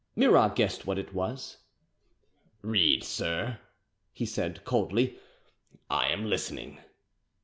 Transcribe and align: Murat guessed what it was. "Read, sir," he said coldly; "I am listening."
Murat 0.15 0.55
guessed 0.55 0.87
what 0.87 0.97
it 0.97 1.13
was. 1.13 1.57
"Read, 2.63 3.03
sir," 3.03 3.59
he 4.11 4.25
said 4.25 4.65
coldly; 4.65 5.19
"I 5.91 6.07
am 6.07 6.25
listening." 6.25 6.79